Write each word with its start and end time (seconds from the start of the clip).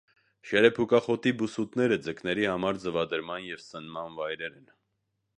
Շերեփուկախոտի 0.51 1.33
բուսուտները 1.41 1.99
ձկների 2.07 2.47
համար 2.51 2.79
ձվադրման 2.85 3.45
և 3.49 3.61
սնման 3.65 4.17
վայրեր 4.21 4.57
են։ 4.61 4.65